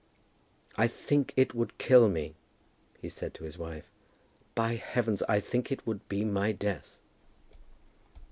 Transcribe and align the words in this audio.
"I 0.77 0.87
think 0.87 1.31
it 1.37 1.53
would 1.53 1.77
kill 1.77 2.09
me," 2.09 2.33
he 2.99 3.07
had 3.09 3.13
said 3.13 3.33
to 3.35 3.43
his 3.43 3.59
wife; 3.59 3.85
"by 4.55 4.73
heavens, 4.73 5.21
I 5.29 5.39
think 5.39 5.71
it 5.71 5.85
would 5.85 6.09
be 6.09 6.25
my 6.25 6.51
death!" 6.53 6.97